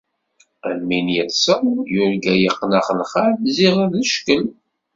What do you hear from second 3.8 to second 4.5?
d cckel.